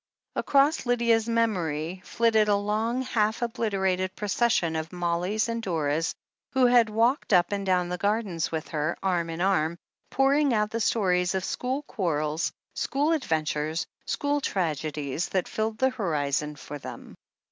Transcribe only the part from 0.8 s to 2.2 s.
Lydia's memory